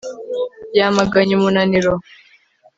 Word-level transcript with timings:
Yamaganye 0.77 1.33
umunaniro 1.35 1.93